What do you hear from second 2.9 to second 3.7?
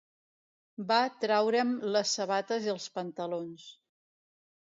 pantalons.